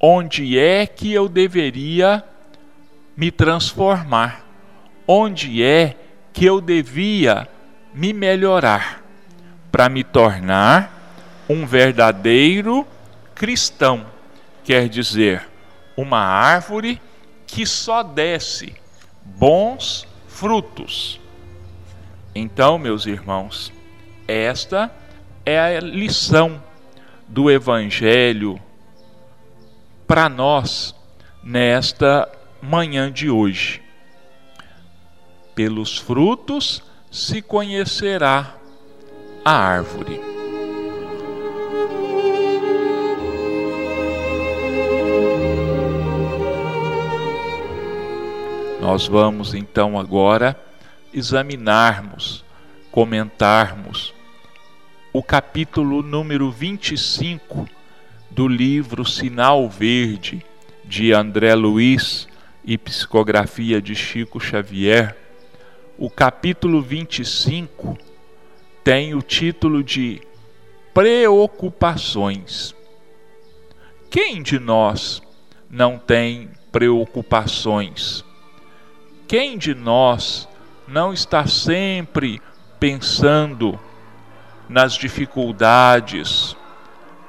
onde 0.00 0.58
é 0.58 0.86
que 0.86 1.12
eu 1.12 1.28
deveria 1.28 2.24
me 3.14 3.30
transformar, 3.30 4.46
onde 5.06 5.62
é 5.62 5.94
que 6.32 6.46
eu 6.46 6.60
devia 6.60 7.46
me 7.92 8.12
melhorar, 8.12 9.02
para 9.70 9.88
me 9.88 10.02
tornar 10.02 10.99
um 11.50 11.66
verdadeiro 11.66 12.86
cristão, 13.34 14.06
quer 14.62 14.88
dizer, 14.88 15.48
uma 15.96 16.20
árvore 16.20 17.02
que 17.44 17.66
só 17.66 18.04
desce 18.04 18.72
bons 19.24 20.06
frutos. 20.28 21.20
Então, 22.32 22.78
meus 22.78 23.04
irmãos, 23.04 23.72
esta 24.28 24.92
é 25.44 25.58
a 25.58 25.80
lição 25.80 26.62
do 27.26 27.50
Evangelho 27.50 28.56
para 30.06 30.28
nós 30.28 30.94
nesta 31.42 32.30
manhã 32.62 33.10
de 33.10 33.28
hoje. 33.28 33.82
Pelos 35.56 35.98
frutos 35.98 36.80
se 37.10 37.42
conhecerá 37.42 38.54
a 39.44 39.52
árvore. 39.52 40.29
Nós 48.80 49.06
vamos 49.06 49.52
então 49.52 49.98
agora 49.98 50.58
examinarmos, 51.12 52.42
comentarmos 52.90 54.14
o 55.12 55.22
capítulo 55.22 56.02
número 56.02 56.50
25 56.50 57.68
do 58.30 58.48
livro 58.48 59.04
Sinal 59.04 59.68
Verde 59.68 60.42
de 60.82 61.12
André 61.12 61.54
Luiz 61.54 62.26
e 62.64 62.78
psicografia 62.78 63.82
de 63.82 63.94
Chico 63.94 64.40
Xavier. 64.40 65.14
O 65.98 66.08
capítulo 66.08 66.80
25 66.80 67.98
tem 68.82 69.14
o 69.14 69.20
título 69.20 69.84
de 69.84 70.22
Preocupações. 70.94 72.74
Quem 74.10 74.42
de 74.42 74.58
nós 74.58 75.20
não 75.68 75.98
tem 75.98 76.48
preocupações? 76.72 78.24
Quem 79.30 79.56
de 79.56 79.76
nós 79.76 80.48
não 80.88 81.12
está 81.12 81.46
sempre 81.46 82.42
pensando 82.80 83.78
nas 84.68 84.94
dificuldades 84.94 86.56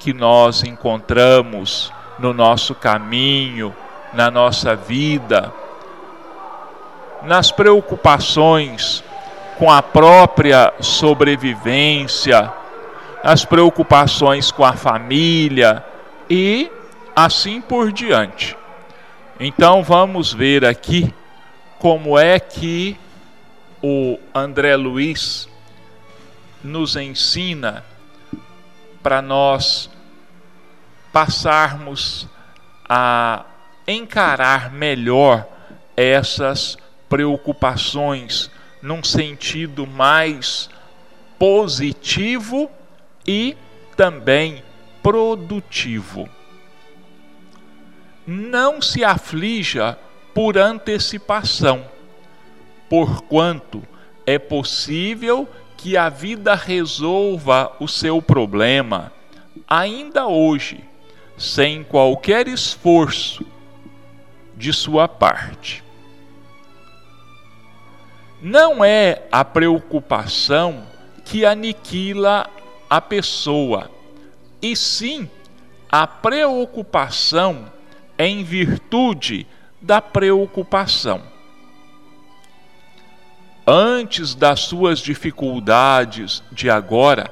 que 0.00 0.12
nós 0.12 0.64
encontramos 0.64 1.92
no 2.18 2.32
nosso 2.34 2.74
caminho, 2.74 3.72
na 4.12 4.32
nossa 4.32 4.74
vida, 4.74 5.52
nas 7.22 7.52
preocupações 7.52 9.04
com 9.56 9.70
a 9.70 9.80
própria 9.80 10.74
sobrevivência, 10.80 12.52
nas 13.22 13.44
preocupações 13.44 14.50
com 14.50 14.64
a 14.64 14.72
família 14.72 15.84
e 16.28 16.68
assim 17.14 17.60
por 17.60 17.92
diante. 17.92 18.56
Então 19.38 19.84
vamos 19.84 20.32
ver 20.32 20.64
aqui 20.64 21.14
como 21.82 22.16
é 22.16 22.38
que 22.38 22.96
o 23.82 24.16
André 24.32 24.76
Luiz 24.76 25.48
nos 26.62 26.94
ensina 26.94 27.84
para 29.02 29.20
nós 29.20 29.90
passarmos 31.12 32.28
a 32.88 33.44
encarar 33.84 34.70
melhor 34.70 35.44
essas 35.96 36.78
preocupações 37.08 38.48
num 38.80 39.02
sentido 39.02 39.84
mais 39.84 40.70
positivo 41.36 42.70
e 43.26 43.56
também 43.96 44.62
produtivo. 45.02 46.28
Não 48.24 48.80
se 48.80 49.02
aflija 49.02 49.98
por 50.34 50.56
antecipação, 50.56 51.84
porquanto 52.88 53.82
é 54.26 54.38
possível 54.38 55.48
que 55.76 55.96
a 55.96 56.08
vida 56.08 56.54
resolva 56.54 57.72
o 57.80 57.88
seu 57.88 58.22
problema 58.22 59.12
ainda 59.66 60.26
hoje, 60.26 60.84
sem 61.36 61.82
qualquer 61.82 62.46
esforço 62.46 63.44
de 64.56 64.72
sua 64.72 65.08
parte. 65.08 65.82
Não 68.40 68.84
é 68.84 69.22
a 69.30 69.44
preocupação 69.44 70.86
que 71.24 71.44
aniquila 71.44 72.48
a 72.88 73.00
pessoa, 73.00 73.90
e 74.60 74.76
sim 74.76 75.28
a 75.90 76.06
preocupação 76.06 77.66
em 78.18 78.44
virtude 78.44 79.46
da 79.82 80.00
preocupação. 80.00 81.22
Antes 83.66 84.34
das 84.34 84.60
suas 84.60 85.00
dificuldades 85.00 86.42
de 86.50 86.70
agora, 86.70 87.30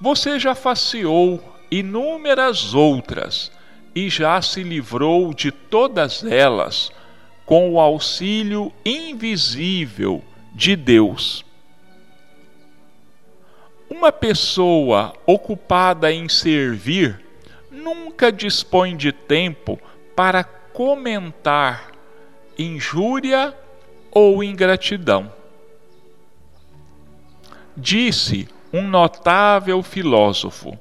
você 0.00 0.38
já 0.38 0.54
faceou 0.54 1.42
inúmeras 1.70 2.74
outras 2.74 3.50
e 3.94 4.08
já 4.08 4.40
se 4.40 4.62
livrou 4.62 5.34
de 5.34 5.50
todas 5.50 6.24
elas 6.24 6.90
com 7.44 7.70
o 7.70 7.80
auxílio 7.80 8.72
invisível 8.84 10.22
de 10.52 10.76
Deus. 10.76 11.44
Uma 13.88 14.10
pessoa 14.10 15.14
ocupada 15.24 16.12
em 16.12 16.28
servir 16.28 17.24
nunca 17.70 18.32
dispõe 18.32 18.96
de 18.96 19.12
tempo 19.12 19.78
para 20.14 20.42
comentar 20.76 21.90
injúria 22.58 23.56
ou 24.10 24.44
ingratidão. 24.44 25.32
Disse 27.74 28.46
um 28.70 28.86
notável 28.86 29.82
filósofo: 29.82 30.78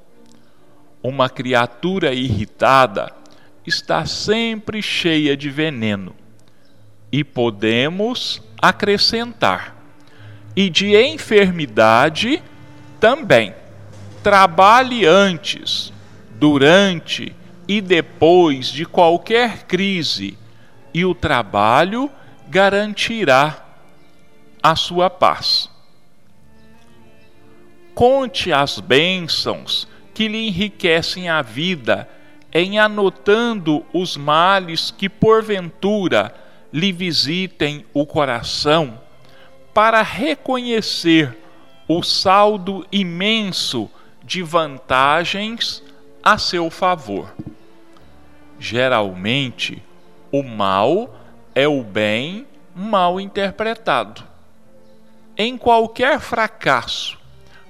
uma 1.02 1.30
criatura 1.30 2.14
irritada 2.14 3.10
está 3.66 4.06
sempre 4.06 4.82
cheia 4.82 5.38
de 5.38 5.50
veneno. 5.50 6.14
E 7.10 7.24
podemos 7.24 8.42
acrescentar: 8.62 9.78
e 10.58 10.70
de 10.70 10.94
enfermidade 10.94 12.44
também. 13.00 13.56
Trabalhe 14.22 15.06
antes, 15.06 15.94
durante 16.38 17.34
e 17.68 17.82
depois 17.82 18.68
de 18.68 18.86
qualquer 18.86 19.64
crise, 19.64 20.38
e 20.94 21.04
o 21.04 21.14
trabalho 21.14 22.10
garantirá 22.48 23.66
a 24.62 24.76
sua 24.76 25.10
paz. 25.10 25.70
Conte 27.94 28.52
as 28.52 28.80
bênçãos 28.80 29.88
que 30.14 30.28
lhe 30.28 30.48
enriquecem 30.48 31.30
a 31.30 31.42
vida, 31.42 32.08
em 32.54 32.80
anotando 32.80 33.86
os 33.94 34.16
males 34.16 34.92
que 34.92 35.10
porventura 35.10 36.34
lhe 36.72 36.92
visitem 36.92 37.86
o 37.94 38.06
coração, 38.06 39.00
para 39.74 40.02
reconhecer 40.02 41.38
o 41.88 42.02
saldo 42.02 42.86
imenso 42.92 43.90
de 44.24 44.42
vantagens 44.42 45.84
a 46.26 46.40
seu 46.40 46.72
favor. 46.72 47.32
Geralmente, 48.60 49.84
o 50.32 50.42
mal 50.42 51.16
é 51.54 51.68
o 51.68 51.84
bem 51.84 52.48
mal 52.76 53.22
interpretado. 53.22 54.24
Em 55.38 55.56
qualquer 55.56 56.20
fracasso, 56.20 57.20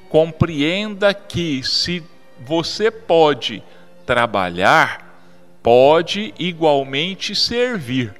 compreenda 0.08 1.14
que 1.14 1.62
se 1.64 2.02
você 2.40 2.90
pode 2.90 3.62
trabalhar, 4.06 5.20
pode 5.62 6.34
igualmente 6.40 7.36
servir. 7.36 8.14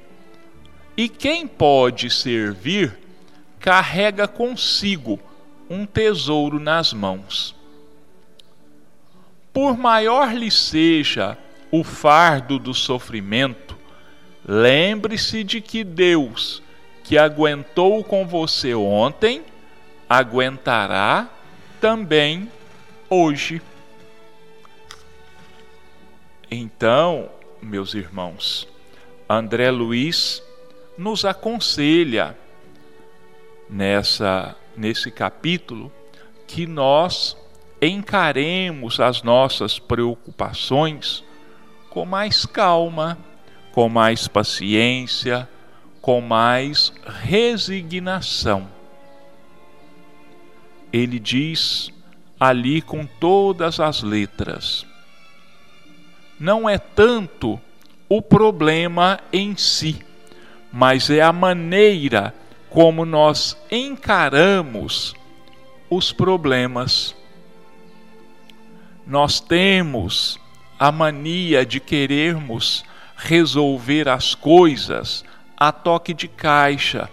E 0.96 1.08
quem 1.08 1.46
pode 1.46 2.10
servir, 2.10 2.98
carrega 3.58 4.28
consigo 4.28 5.18
um 5.70 5.86
tesouro 5.86 6.60
nas 6.60 6.92
mãos. 6.92 7.55
Por 9.56 9.78
maior 9.78 10.34
lhe 10.34 10.50
seja 10.50 11.38
o 11.70 11.82
fardo 11.82 12.58
do 12.58 12.74
sofrimento, 12.74 13.74
lembre-se 14.46 15.42
de 15.42 15.62
que 15.62 15.82
Deus, 15.82 16.62
que 17.02 17.16
aguentou 17.16 18.04
com 18.04 18.26
você 18.26 18.74
ontem, 18.74 19.42
aguentará 20.06 21.30
também 21.80 22.52
hoje. 23.08 23.62
Então, 26.50 27.30
meus 27.62 27.94
irmãos, 27.94 28.68
André 29.26 29.70
Luiz 29.70 30.42
nos 30.98 31.24
aconselha 31.24 32.36
nessa 33.70 34.54
nesse 34.76 35.10
capítulo 35.10 35.90
que 36.46 36.66
nós 36.66 37.34
encaremos 37.80 39.00
as 39.00 39.22
nossas 39.22 39.78
preocupações 39.78 41.24
com 41.90 42.04
mais 42.04 42.44
calma, 42.44 43.18
com 43.72 43.88
mais 43.88 44.28
paciência, 44.28 45.48
com 46.00 46.20
mais 46.20 46.92
resignação. 47.24 48.68
Ele 50.92 51.18
diz 51.18 51.90
ali 52.38 52.80
com 52.80 53.06
todas 53.06 53.80
as 53.80 54.02
letras: 54.02 54.86
não 56.38 56.68
é 56.68 56.78
tanto 56.78 57.58
o 58.08 58.20
problema 58.20 59.18
em 59.32 59.56
si, 59.56 59.98
mas 60.72 61.10
é 61.10 61.22
a 61.22 61.32
maneira 61.32 62.34
como 62.68 63.06
nós 63.06 63.56
encaramos 63.70 65.14
os 65.88 66.12
problemas. 66.12 67.15
Nós 69.06 69.38
temos 69.38 70.38
a 70.78 70.90
mania 70.90 71.64
de 71.64 71.78
querermos 71.78 72.84
resolver 73.16 74.08
as 74.08 74.34
coisas 74.34 75.24
a 75.56 75.72
toque 75.72 76.12
de 76.12 76.28
caixa, 76.28 77.08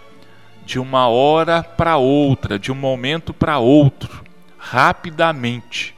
de 0.66 0.78
uma 0.78 1.08
hora 1.08 1.62
para 1.62 1.96
outra, 1.96 2.58
de 2.58 2.72
um 2.72 2.74
momento 2.74 3.32
para 3.32 3.58
outro, 3.58 4.24
rapidamente. 4.58 5.94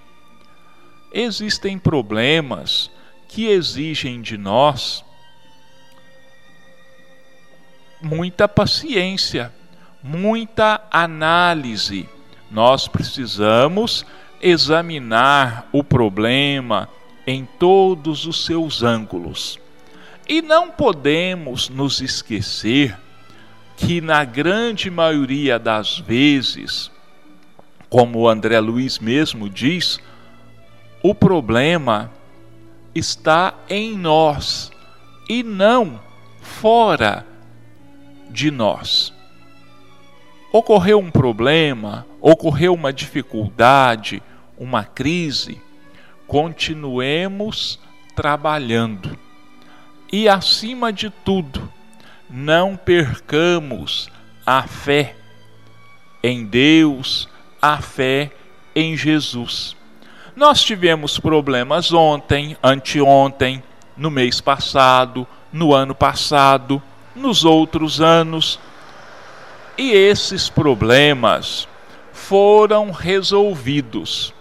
Existem 1.12 1.78
problemas 1.78 2.90
que 3.28 3.46
exigem 3.46 4.20
de 4.20 4.36
nós 4.36 5.04
muita 8.00 8.46
paciência, 8.46 9.52
muita 10.02 10.80
análise. 10.90 12.08
Nós 12.50 12.86
precisamos 12.86 14.04
examinar 14.40 15.68
o 15.72 15.82
problema 15.82 16.88
em 17.26 17.44
todos 17.58 18.26
os 18.26 18.44
seus 18.44 18.82
ângulos. 18.82 19.58
E 20.28 20.42
não 20.42 20.70
podemos 20.70 21.68
nos 21.68 22.00
esquecer 22.00 22.96
que, 23.76 24.00
na 24.00 24.24
grande 24.24 24.90
maioria 24.90 25.58
das 25.58 25.98
vezes, 25.98 26.90
como 27.88 28.20
o 28.20 28.28
André 28.28 28.58
Luiz 28.58 28.98
mesmo 28.98 29.48
diz, 29.48 29.98
o 31.02 31.14
problema 31.14 32.10
está 32.94 33.54
em 33.68 33.96
nós 33.96 34.70
e 35.28 35.42
não 35.42 36.00
fora 36.40 37.26
de 38.30 38.50
nós. 38.50 39.12
Ocorreu 40.52 40.98
um 40.98 41.10
problema, 41.10 42.06
ocorreu 42.28 42.74
uma 42.74 42.92
dificuldade, 42.92 44.20
uma 44.58 44.82
crise, 44.82 45.62
continuemos 46.26 47.78
trabalhando 48.16 49.16
e, 50.12 50.28
acima 50.28 50.92
de 50.92 51.08
tudo, 51.08 51.72
não 52.28 52.76
percamos 52.76 54.10
a 54.44 54.64
fé 54.64 55.14
em 56.20 56.44
Deus, 56.44 57.28
a 57.62 57.80
fé 57.80 58.32
em 58.74 58.96
Jesus. 58.96 59.76
Nós 60.34 60.64
tivemos 60.64 61.20
problemas 61.20 61.92
ontem, 61.92 62.56
anteontem, 62.60 63.62
no 63.96 64.10
mês 64.10 64.40
passado, 64.40 65.28
no 65.52 65.72
ano 65.72 65.94
passado, 65.94 66.82
nos 67.14 67.44
outros 67.44 68.00
anos. 68.00 68.58
E 69.78 69.92
esses 69.92 70.48
problemas 70.48 71.68
foram 72.16 72.90
resolvidos 72.90 74.32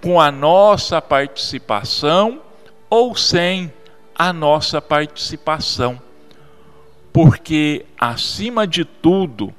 com 0.00 0.18
a 0.18 0.32
nossa 0.32 1.02
participação 1.02 2.40
ou 2.88 3.14
sem 3.14 3.70
a 4.16 4.32
nossa 4.32 4.80
participação. 4.80 6.00
Porque, 7.12 7.84
acima 7.98 8.66
de 8.66 8.86
tudo, 8.86 9.54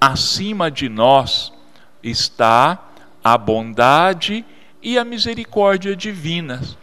acima 0.00 0.70
de 0.70 0.88
nós, 0.88 1.52
está 2.02 2.82
a 3.22 3.36
bondade 3.36 4.44
e 4.82 4.98
a 4.98 5.04
misericórdia 5.04 5.94
divinas, 5.94 6.78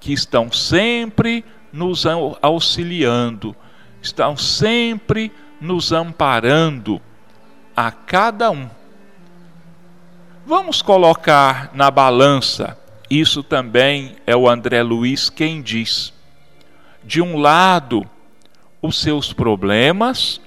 que 0.00 0.12
estão 0.12 0.50
sempre 0.50 1.44
nos 1.70 2.04
auxiliando, 2.40 3.54
estão 4.00 4.36
sempre 4.38 5.30
nos 5.60 5.92
amparando 5.92 7.00
a 7.76 7.90
cada 7.92 8.50
um. 8.50 8.68
Vamos 10.46 10.82
colocar 10.82 11.70
na 11.72 11.90
balança, 11.90 12.76
isso 13.08 13.42
também 13.42 14.16
é 14.26 14.36
o 14.36 14.46
André 14.46 14.82
Luiz 14.82 15.30
quem 15.30 15.62
diz 15.62 16.12
de 17.02 17.22
um 17.22 17.38
lado 17.38 18.06
os 18.82 19.00
seus 19.00 19.32
problemas 19.32 20.42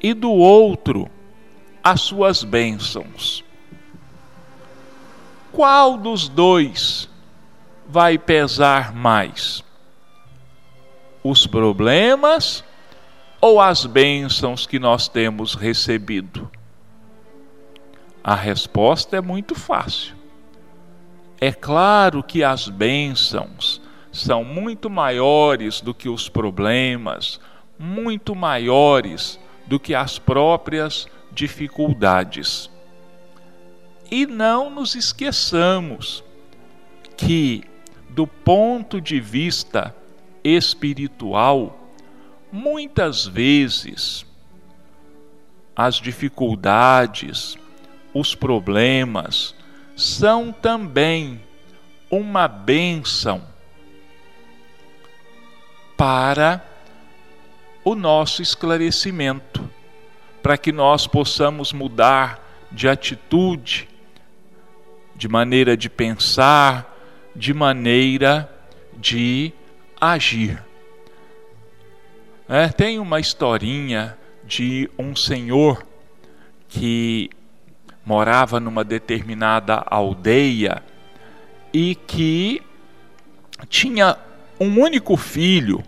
e 0.00 0.14
do 0.14 0.30
outro 0.30 1.10
as 1.82 2.02
suas 2.02 2.44
bênçãos. 2.44 3.44
Qual 5.50 5.96
dos 5.96 6.28
dois 6.28 7.08
vai 7.88 8.18
pesar 8.18 8.94
mais? 8.94 9.64
Os 11.24 11.48
problemas 11.48 12.62
ou 13.40 13.60
as 13.60 13.86
bênçãos 13.86 14.68
que 14.68 14.78
nós 14.78 15.08
temos 15.08 15.54
recebido? 15.54 16.48
A 18.26 18.34
resposta 18.34 19.16
é 19.16 19.20
muito 19.20 19.54
fácil. 19.54 20.16
É 21.40 21.52
claro 21.52 22.24
que 22.24 22.42
as 22.42 22.68
bênçãos 22.68 23.80
são 24.10 24.42
muito 24.42 24.90
maiores 24.90 25.80
do 25.80 25.94
que 25.94 26.08
os 26.08 26.28
problemas, 26.28 27.38
muito 27.78 28.34
maiores 28.34 29.38
do 29.64 29.78
que 29.78 29.94
as 29.94 30.18
próprias 30.18 31.06
dificuldades. 31.30 32.68
E 34.10 34.26
não 34.26 34.70
nos 34.70 34.96
esqueçamos 34.96 36.24
que, 37.16 37.62
do 38.10 38.26
ponto 38.26 39.00
de 39.00 39.20
vista 39.20 39.94
espiritual, 40.42 41.78
muitas 42.50 43.24
vezes 43.24 44.26
as 45.76 45.94
dificuldades, 46.00 47.56
os 48.18 48.34
problemas 48.34 49.54
são 49.94 50.52
também 50.52 51.40
uma 52.10 52.48
bênção 52.48 53.42
para 55.96 56.64
o 57.84 57.94
nosso 57.94 58.42
esclarecimento, 58.42 59.68
para 60.42 60.56
que 60.56 60.72
nós 60.72 61.06
possamos 61.06 61.72
mudar 61.72 62.42
de 62.72 62.88
atitude, 62.88 63.88
de 65.14 65.28
maneira 65.28 65.76
de 65.76 65.88
pensar, 65.88 66.94
de 67.34 67.52
maneira 67.52 68.50
de 68.96 69.52
agir. 70.00 70.62
É, 72.48 72.68
tem 72.68 72.98
uma 72.98 73.18
historinha 73.18 74.16
de 74.44 74.88
um 74.98 75.16
senhor 75.16 75.84
que 76.68 77.30
morava 78.06 78.60
numa 78.60 78.84
determinada 78.84 79.84
aldeia 79.84 80.80
e 81.74 81.96
que 81.96 82.62
tinha 83.68 84.16
um 84.60 84.80
único 84.80 85.16
filho 85.16 85.82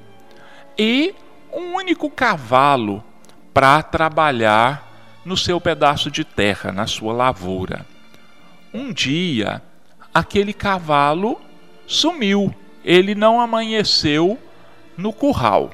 e 0.77 1.15
um 1.53 1.77
único 1.77 2.11
cavalo 2.11 3.05
para 3.55 3.81
trabalhar 3.85 4.87
no 5.25 5.37
seu 5.37 5.61
pedaço 5.61 6.11
de 6.11 6.25
terra, 6.25 6.73
na 6.73 6.89
sua 6.89 7.13
lavoura. 7.13 7.87
Um 8.75 8.93
dia, 8.93 9.63
aquele 10.13 10.53
cavalo 10.53 11.41
sumiu, 11.87 12.53
ele 12.85 13.15
não 13.15 13.41
amanheceu 13.41 14.37
no 14.97 15.13
curral. 15.13 15.71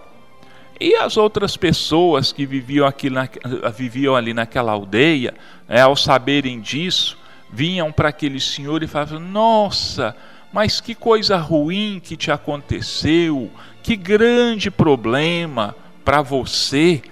E 0.81 0.95
as 0.97 1.17
outras 1.17 1.57
pessoas 1.57 2.33
que 2.33 2.45
viviam, 2.45 2.87
aqui 2.87 3.09
na, 3.09 3.29
viviam 3.75 4.17
ali 4.17 4.35
naquela 4.35 4.73
aldeia, 4.73 5.35
né, 5.69 5.81
ao 5.81 5.97
saberem 5.97 6.61
disso, 6.61 7.17
vinham 7.51 7.93
para 7.93 8.09
aquele 8.09 8.41
senhor 8.41 8.83
e 8.83 8.87
falavam: 8.87 9.21
Nossa, 9.21 10.17
mas 10.53 10.81
que 10.81 10.95
coisa 10.95 11.37
ruim 11.37 12.01
que 12.03 12.17
te 12.17 12.31
aconteceu, 12.31 13.51
que 13.83 13.97
grande 13.97 14.71
problema 14.71 15.75
para 16.05 16.23
você. 16.23 17.03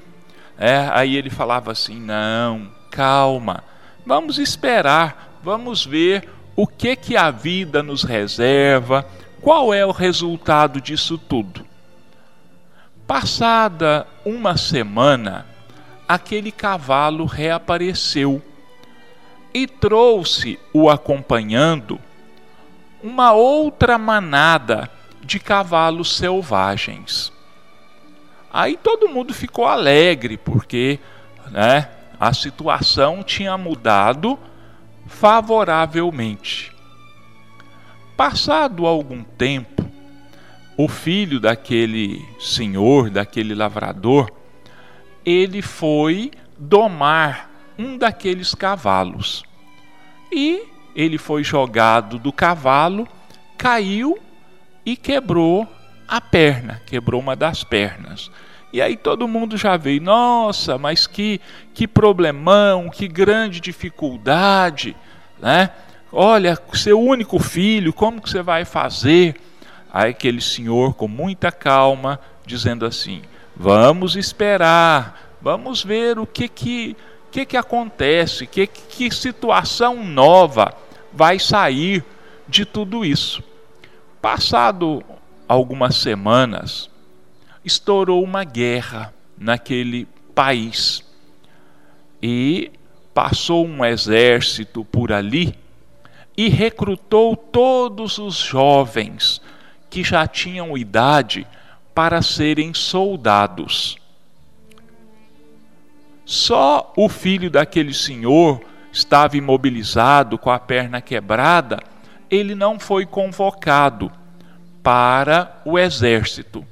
É, 0.56 0.88
aí 0.92 1.16
ele 1.16 1.28
falava 1.28 1.72
assim: 1.72 1.98
não, 1.98 2.68
calma, 2.88 3.64
vamos 4.06 4.38
esperar, 4.38 5.40
vamos 5.42 5.84
ver 5.84 6.28
o 6.54 6.68
que 6.68 6.94
que 6.94 7.16
a 7.16 7.32
vida 7.32 7.82
nos 7.82 8.04
reserva, 8.04 9.04
qual 9.40 9.74
é 9.74 9.84
o 9.84 9.90
resultado 9.90 10.80
disso 10.80 11.18
tudo. 11.18 11.66
Passada 13.06 14.06
uma 14.24 14.56
semana, 14.56 15.46
aquele 16.08 16.52
cavalo 16.52 17.24
reapareceu 17.24 18.42
e 19.52 19.66
trouxe 19.66 20.58
o 20.72 20.88
acompanhando 20.88 22.00
uma 23.02 23.32
outra 23.32 23.98
manada 23.98 24.90
de 25.22 25.38
cavalos 25.38 26.16
selvagens. 26.16 27.32
Aí 28.52 28.76
todo 28.76 29.08
mundo 29.08 29.32
ficou 29.32 29.66
alegre, 29.66 30.36
porque 30.36 30.98
né, 31.50 31.88
a 32.20 32.32
situação 32.32 33.22
tinha 33.22 33.56
mudado 33.56 34.38
favoravelmente. 35.06 36.72
Passado 38.16 38.86
algum 38.86 39.24
tempo, 39.24 39.81
o 40.82 40.88
filho 40.88 41.38
daquele 41.38 42.26
senhor, 42.40 43.08
daquele 43.08 43.54
lavrador, 43.54 44.28
ele 45.24 45.62
foi 45.62 46.32
domar 46.58 47.48
um 47.78 47.96
daqueles 47.96 48.52
cavalos. 48.52 49.44
E 50.32 50.64
ele 50.96 51.18
foi 51.18 51.44
jogado 51.44 52.18
do 52.18 52.32
cavalo, 52.32 53.06
caiu 53.56 54.18
e 54.84 54.96
quebrou 54.96 55.68
a 56.08 56.20
perna, 56.20 56.82
quebrou 56.84 57.20
uma 57.20 57.36
das 57.36 57.62
pernas. 57.62 58.28
E 58.72 58.82
aí 58.82 58.96
todo 58.96 59.28
mundo 59.28 59.56
já 59.56 59.76
veio, 59.76 60.02
nossa, 60.02 60.78
mas 60.78 61.06
que 61.06 61.40
que 61.72 61.86
problemão, 61.86 62.90
que 62.90 63.06
grande 63.06 63.60
dificuldade, 63.60 64.96
né? 65.40 65.70
Olha, 66.10 66.58
seu 66.74 67.00
único 67.00 67.38
filho, 67.38 67.92
como 67.92 68.20
que 68.20 68.28
você 68.28 68.42
vai 68.42 68.64
fazer? 68.64 69.36
Aí 69.92 70.10
aquele 70.10 70.40
senhor 70.40 70.94
com 70.94 71.06
muita 71.06 71.52
calma, 71.52 72.18
dizendo 72.46 72.86
assim: 72.86 73.22
"Vamos 73.54 74.16
esperar, 74.16 75.36
vamos 75.40 75.84
ver 75.84 76.18
o 76.18 76.26
que 76.26 76.48
que 76.48 76.96
que, 77.32 77.46
que 77.46 77.56
acontece, 77.56 78.46
que, 78.46 78.66
que 78.66 79.10
situação 79.10 80.04
nova 80.04 80.74
vai 81.10 81.38
sair 81.38 82.04
de 82.46 82.66
tudo 82.66 83.04
isso. 83.04 83.42
Passado 84.20 85.02
algumas 85.48 85.96
semanas, 85.96 86.90
estourou 87.64 88.22
uma 88.22 88.44
guerra 88.44 89.12
naquele 89.36 90.06
país 90.34 91.02
e 92.22 92.70
passou 93.14 93.66
um 93.66 93.84
exército 93.84 94.84
por 94.84 95.10
ali 95.10 95.54
e 96.36 96.48
recrutou 96.48 97.34
todos 97.34 98.18
os 98.18 98.36
jovens 98.36 99.40
que 99.92 100.02
já 100.02 100.26
tinham 100.26 100.74
idade 100.74 101.46
para 101.94 102.22
serem 102.22 102.72
soldados. 102.72 103.98
Só 106.24 106.94
o 106.96 107.10
filho 107.10 107.50
daquele 107.50 107.92
senhor 107.92 108.62
estava 108.90 109.36
imobilizado, 109.36 110.38
com 110.38 110.50
a 110.50 110.58
perna 110.58 111.02
quebrada, 111.02 111.78
ele 112.30 112.54
não 112.54 112.80
foi 112.80 113.04
convocado 113.04 114.10
para 114.82 115.60
o 115.62 115.78
exército. 115.78 116.64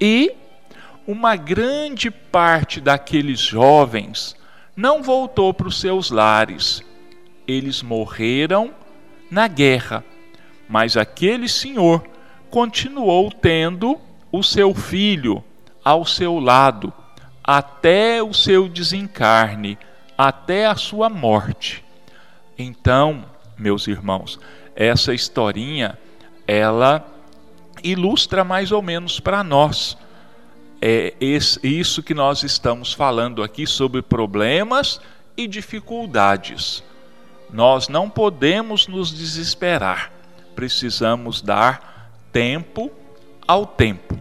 E 0.00 0.34
uma 1.06 1.36
grande 1.36 2.10
parte 2.10 2.80
daqueles 2.80 3.38
jovens 3.38 4.34
não 4.74 5.02
voltou 5.02 5.52
para 5.52 5.68
os 5.68 5.78
seus 5.78 6.10
lares. 6.10 6.82
Eles 7.46 7.82
morreram 7.82 8.72
na 9.30 9.46
guerra. 9.46 10.02
Mas 10.68 10.96
aquele 10.96 11.48
senhor 11.48 12.04
continuou 12.50 13.30
tendo 13.30 13.98
o 14.30 14.42
seu 14.42 14.74
filho 14.74 15.42
ao 15.84 16.04
seu 16.04 16.38
lado 16.38 16.92
até 17.42 18.22
o 18.22 18.34
seu 18.34 18.68
desencarne, 18.68 19.78
até 20.16 20.66
a 20.66 20.76
sua 20.76 21.08
morte. 21.08 21.82
Então, 22.58 23.24
meus 23.56 23.86
irmãos, 23.86 24.38
essa 24.76 25.14
historinha 25.14 25.98
ela 26.46 27.06
ilustra 27.82 28.44
mais 28.44 28.70
ou 28.70 28.82
menos 28.82 29.18
para 29.18 29.42
nós 29.42 29.96
é 30.80 31.14
isso 31.20 32.02
que 32.02 32.14
nós 32.14 32.44
estamos 32.44 32.92
falando 32.92 33.42
aqui 33.42 33.66
sobre 33.66 34.00
problemas 34.00 35.00
e 35.36 35.48
dificuldades. 35.48 36.84
Nós 37.50 37.88
não 37.88 38.08
podemos 38.08 38.86
nos 38.86 39.12
desesperar, 39.12 40.12
precisamos 40.58 41.40
dar 41.40 42.10
tempo 42.32 42.90
ao 43.46 43.64
tempo. 43.64 44.20